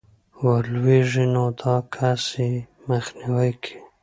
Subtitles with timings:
[0.45, 2.51] ورلوېږي، نو دا كس ئې
[2.87, 3.79] مخنيوى كوي